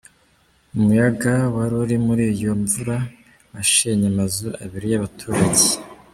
Umuyaga 0.75 1.33
wari 1.55 1.75
uri 1.83 1.95
muri 2.05 2.23
iyo 2.35 2.51
mvura 2.61 2.97
washenye 3.53 4.05
amazu 4.13 4.47
abiri 4.63 4.87
y’abaturage. 4.89 5.65